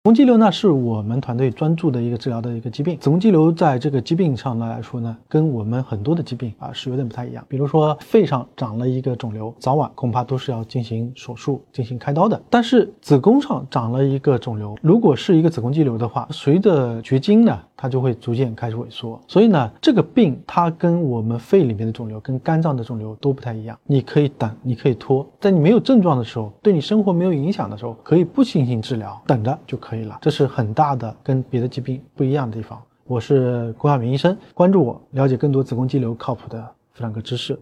[0.00, 2.98] 子宫肌瘤呢，是我们团队专注的一个治疗的一个疾病。
[2.98, 7.44] 子宫肌瘤在这个疾病上呢来说呢，跟我们很多的疾病啊是有点不太一样。
[7.46, 12.40] 比如说肺上长了一个肿瘤，早晚恐怕都是要进行手术、进行开刀的。
[12.48, 17.60] 但是子宫上长了一个肿瘤，如果是一个子宫肌瘤的话，随着绝经呢。
[17.82, 23.74] 它就会逐渐开始萎缩，所以呢，这个病它跟我们肺里面的肿瘤、跟肝脏的肿瘤都不太一样。
[23.86, 30.18] 你可以等，你可以拖，在你没有症状的时候，对你生活没有影响的时候，可以不进行治疗，等着就可以了。
[30.20, 32.78] 这是很大的跟别的疾病不一样的地方。
[33.06, 36.60] 我是郭亚明医生，关注我，了解更多子宫肌瘤靠谱的
[36.92, 37.58] 妇产科知识。